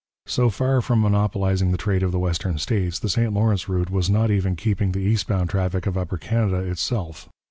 So 0.25 0.49
far 0.49 0.81
from 0.81 0.99
monopolizing 1.01 1.71
the 1.71 1.77
trade 1.77 2.01
of 2.01 2.11
the 2.11 2.17
western 2.17 2.57
states, 2.57 2.97
the 2.97 3.07
St 3.07 3.31
Lawrence 3.31 3.69
route 3.69 3.91
Was 3.91 4.09
not 4.09 4.31
even 4.31 4.55
keeping 4.55 4.93
the 4.93 4.99
east 4.99 5.27
bound 5.27 5.51
traffic 5.51 5.85
of 5.85 5.95
Upper 5.95 6.17
Canada 6.17 6.57
itself. 6.57 7.29